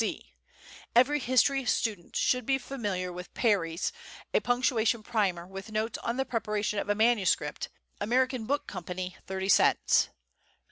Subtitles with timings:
[0.03, 0.33] C.
[0.95, 3.91] Every history student should be familiar with Perry's
[4.33, 7.69] "A Punctuation Primer, with Notes on the Preparation of Manuscript."
[8.01, 8.09] Am.
[8.47, 8.81] Book Co.
[8.81, 10.09] Thirty cents.